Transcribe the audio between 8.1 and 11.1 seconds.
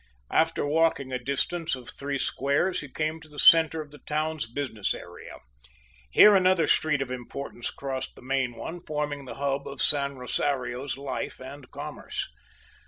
the main one, forming the hub of San Rosario's